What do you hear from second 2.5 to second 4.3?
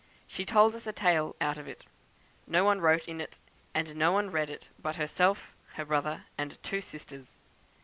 one wrote in it, and no